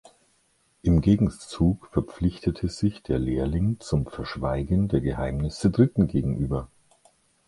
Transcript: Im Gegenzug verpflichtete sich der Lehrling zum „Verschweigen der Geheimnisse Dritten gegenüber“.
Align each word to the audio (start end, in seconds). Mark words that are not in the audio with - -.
Im 0.81 0.99
Gegenzug 1.01 1.85
verpflichtete 1.91 2.69
sich 2.69 3.03
der 3.03 3.19
Lehrling 3.19 3.79
zum 3.79 4.07
„Verschweigen 4.07 4.87
der 4.87 4.99
Geheimnisse 4.99 5.69
Dritten 5.69 6.07
gegenüber“. 6.07 6.71